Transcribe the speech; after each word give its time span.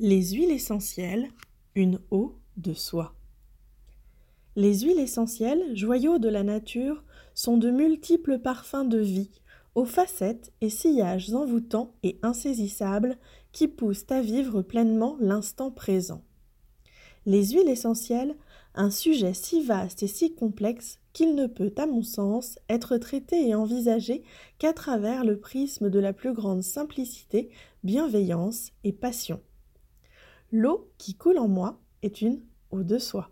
Les 0.00 0.30
huiles 0.30 0.52
essentielles, 0.52 1.28
une 1.74 1.98
eau 2.12 2.36
de 2.56 2.72
soie. 2.72 3.16
Les 4.54 4.82
huiles 4.82 5.00
essentielles, 5.00 5.76
joyaux 5.76 6.20
de 6.20 6.28
la 6.28 6.44
nature, 6.44 7.02
sont 7.34 7.56
de 7.56 7.68
multiples 7.68 8.38
parfums 8.38 8.84
de 8.88 9.00
vie, 9.00 9.40
aux 9.74 9.84
facettes 9.84 10.52
et 10.60 10.70
sillages 10.70 11.34
envoûtants 11.34 11.96
et 12.04 12.20
insaisissables 12.22 13.18
qui 13.50 13.66
poussent 13.66 14.06
à 14.10 14.20
vivre 14.20 14.62
pleinement 14.62 15.16
l'instant 15.18 15.72
présent. 15.72 16.22
Les 17.26 17.46
huiles 17.46 17.68
essentielles, 17.68 18.36
un 18.76 18.92
sujet 18.92 19.34
si 19.34 19.64
vaste 19.64 20.04
et 20.04 20.06
si 20.06 20.32
complexe 20.32 21.00
qu'il 21.12 21.34
ne 21.34 21.48
peut, 21.48 21.72
à 21.76 21.86
mon 21.86 22.04
sens, 22.04 22.60
être 22.68 22.98
traité 22.98 23.48
et 23.48 23.56
envisagé 23.56 24.22
qu'à 24.58 24.72
travers 24.72 25.24
le 25.24 25.40
prisme 25.40 25.90
de 25.90 25.98
la 25.98 26.12
plus 26.12 26.34
grande 26.34 26.62
simplicité, 26.62 27.50
bienveillance 27.82 28.70
et 28.84 28.92
passion. 28.92 29.40
L'eau 30.50 30.90
qui 30.96 31.14
coule 31.14 31.38
en 31.38 31.48
moi 31.48 31.80
est 32.02 32.22
une 32.22 32.42
eau 32.70 32.82
de 32.82 32.98
soi. 32.98 33.30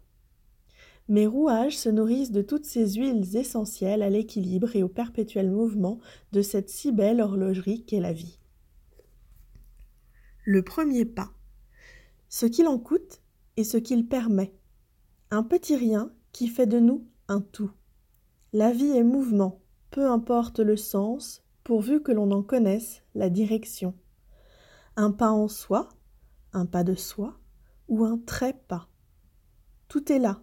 Mes 1.09 1.27
rouages 1.27 1.79
se 1.79 1.89
nourrissent 1.89 2.33
de 2.33 2.43
toutes 2.43 2.67
ces 2.67 2.95
huiles 2.95 3.37
essentielles 3.37 4.03
à 4.03 4.11
l'équilibre 4.11 4.75
et 4.75 4.83
au 4.83 4.89
perpétuel 4.89 5.51
mouvement 5.51 5.99
de 6.33 6.43
cette 6.43 6.69
si 6.69 6.93
belle 6.93 7.21
horlogerie 7.21 7.85
qu'est 7.85 8.01
la 8.01 8.13
vie. 8.13 8.39
Le 10.45 10.63
premier 10.63 11.05
pas. 11.05 11.31
Ce 12.29 12.45
qu'il 12.45 12.67
en 12.67 12.79
coûte 12.79 13.23
et 13.57 13.65
ce 13.65 13.79
qu'il 13.79 14.07
permet. 14.09 14.53
Un 15.31 15.43
petit 15.43 15.77
rien 15.77 16.13
qui 16.33 16.49
fait 16.49 16.67
de 16.67 16.81
nous 16.81 17.07
un 17.29 17.41
tout. 17.41 17.71
La 18.53 18.73
vie 18.73 18.91
est 18.91 19.05
mouvement, 19.05 19.61
peu 19.91 20.07
importe 20.07 20.61
le 20.61 20.77
sens, 20.77 21.43
pourvu 21.65 22.03
que 22.03 22.13
l'on 22.13 22.31
en 22.31 22.43
connaisse 22.43 23.03
la 23.15 23.31
direction. 23.31 23.95
Un 24.97 25.11
pas 25.11 25.31
en 25.31 25.49
soi, 25.49 25.89
un 26.53 26.67
pas 26.67 26.85
de 26.85 26.95
soi 26.95 27.39
ou 27.89 28.05
un 28.05 28.19
trépas. 28.19 28.89
Tout 29.89 30.13
est 30.13 30.19
là, 30.19 30.43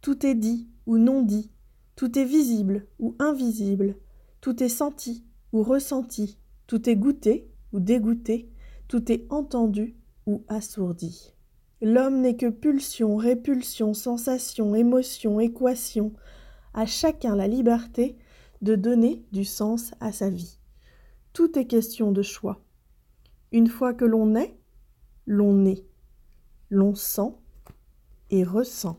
tout 0.00 0.24
est 0.24 0.34
dit 0.34 0.68
ou 0.86 0.98
non 0.98 1.22
dit, 1.22 1.50
tout 1.96 2.18
est 2.18 2.24
visible 2.24 2.86
ou 2.98 3.14
invisible, 3.18 3.96
tout 4.40 4.62
est 4.62 4.68
senti 4.68 5.24
ou 5.52 5.62
ressenti, 5.62 6.38
tout 6.66 6.88
est 6.88 6.96
goûté 6.96 7.50
ou 7.72 7.80
dégoûté, 7.80 8.50
tout 8.88 9.12
est 9.12 9.26
entendu 9.30 9.96
ou 10.26 10.44
assourdi. 10.48 11.34
L'homme 11.82 12.20
n'est 12.20 12.36
que 12.36 12.50
pulsion, 12.50 13.16
répulsion, 13.16 13.94
sensation, 13.94 14.74
émotion, 14.74 15.40
équation, 15.40 16.12
à 16.74 16.86
chacun 16.86 17.34
la 17.34 17.48
liberté 17.48 18.18
de 18.62 18.74
donner 18.74 19.24
du 19.32 19.44
sens 19.44 19.92
à 20.00 20.12
sa 20.12 20.28
vie. 20.28 20.58
Tout 21.32 21.58
est 21.58 21.66
question 21.66 22.12
de 22.12 22.22
choix. 22.22 22.62
Une 23.52 23.68
fois 23.68 23.94
que 23.94 24.04
l'on 24.04 24.34
est, 24.34 24.59
l'on 25.30 25.64
est, 25.64 25.86
l'on 26.70 26.96
sent 26.96 27.32
et 28.30 28.42
ressent. 28.42 28.98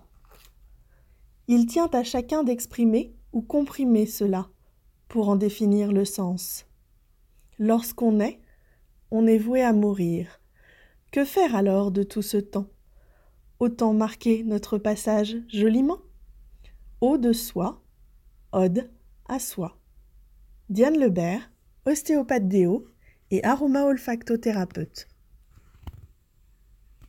Il 1.49 1.65
tient 1.65 1.89
à 1.91 2.05
chacun 2.05 2.45
d'exprimer 2.45 3.13
ou 3.33 3.41
comprimer 3.41 4.05
cela 4.05 4.47
pour 5.09 5.27
en 5.27 5.35
définir 5.35 5.91
le 5.91 6.05
sens. 6.05 6.65
Lorsqu'on 7.59 8.21
est, 8.21 8.39
on 9.11 9.27
est 9.27 9.37
voué 9.37 9.61
à 9.61 9.73
mourir. 9.73 10.39
Que 11.11 11.25
faire 11.25 11.53
alors 11.53 11.91
de 11.91 12.01
tout 12.01 12.21
ce 12.21 12.37
temps? 12.37 12.69
Autant 13.59 13.93
marquer 13.93 14.45
notre 14.45 14.77
passage 14.77 15.35
joliment 15.49 15.99
Eau 17.01 17.17
de 17.17 17.33
soi, 17.33 17.83
ode 18.53 18.89
à 19.27 19.37
soi. 19.37 19.77
Diane 20.69 20.97
Lebert, 20.97 21.51
ostéopathe 21.85 22.47
déo 22.47 22.87
et 23.31 23.43
aroma 23.43 23.83
olfactothérapeute. 23.83 25.09